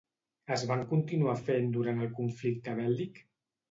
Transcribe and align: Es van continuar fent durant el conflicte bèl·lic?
Es 0.55 0.63
van 0.71 0.81
continuar 0.93 1.37
fent 1.51 1.71
durant 1.79 2.05
el 2.09 2.13
conflicte 2.19 2.79
bèl·lic? 2.85 3.27